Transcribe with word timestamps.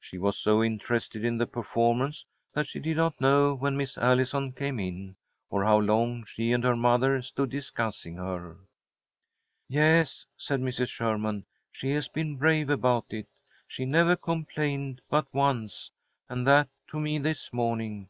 She 0.00 0.16
was 0.16 0.38
so 0.38 0.64
interested 0.64 1.22
in 1.22 1.36
the 1.36 1.46
performance 1.46 2.24
that 2.54 2.66
she 2.66 2.80
did 2.80 2.96
not 2.96 3.20
know 3.20 3.52
when 3.52 3.76
Miss 3.76 3.98
Allison 3.98 4.52
came 4.52 4.80
in, 4.80 5.16
or 5.50 5.66
how 5.66 5.76
long 5.76 6.24
she 6.24 6.52
and 6.52 6.64
her 6.64 6.74
mother 6.74 7.20
stood 7.20 7.50
discussing 7.50 8.16
her. 8.16 8.56
"Yes," 9.68 10.24
said 10.34 10.60
Mrs. 10.62 10.88
Sherman, 10.88 11.44
"she 11.70 11.90
has 11.90 12.08
been 12.08 12.36
brave 12.38 12.70
about 12.70 13.08
it. 13.12 13.28
She 13.68 13.84
never 13.84 14.16
complained 14.16 15.02
but 15.10 15.26
once, 15.34 15.90
and 16.26 16.46
that 16.46 16.70
to 16.88 16.98
me 16.98 17.18
this 17.18 17.52
morning. 17.52 18.08